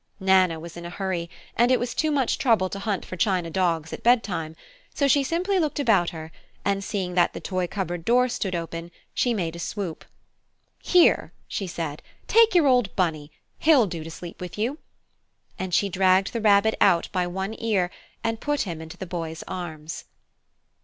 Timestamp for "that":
7.13-7.33